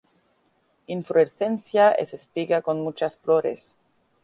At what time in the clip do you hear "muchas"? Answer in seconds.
2.81-3.19